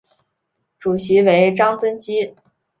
[0.79, 2.35] 主席为张曾基。